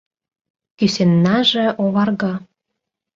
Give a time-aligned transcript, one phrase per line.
[0.77, 2.33] Кӱсеннаже оварга...